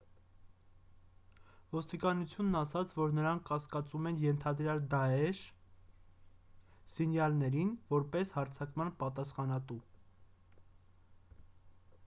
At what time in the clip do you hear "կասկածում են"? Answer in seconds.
3.49-4.17